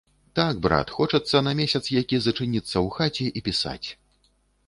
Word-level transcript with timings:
Так, 0.37 0.55
брат, 0.63 0.87
хочацца 0.99 1.41
на 1.47 1.51
месяц 1.59 1.81
які 1.97 2.19
зачыніцца 2.27 2.71
ў 2.71 2.87
хаце 2.95 3.27
і 3.43 3.43
пісаць. 3.51 3.87